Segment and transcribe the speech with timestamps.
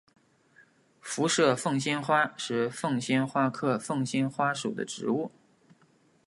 [0.99, 5.29] 辐射凤仙花是凤仙花科凤仙花属的植物。